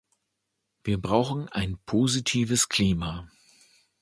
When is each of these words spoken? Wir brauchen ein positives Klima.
Wir 0.83 0.99
brauchen 0.99 1.47
ein 1.49 1.77
positives 1.85 2.69
Klima. 2.69 3.29